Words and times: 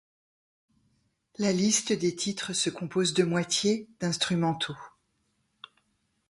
La 1.37 1.51
liste 1.51 1.93
des 1.93 2.15
titres 2.15 2.53
se 2.53 2.71
compose 2.71 3.13
de 3.13 3.23
moitié 3.23 3.87
d'instrumentaux. 3.99 4.75